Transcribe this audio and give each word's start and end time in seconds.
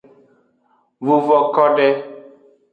Vuvo 1.05 1.37
kode. 1.55 1.89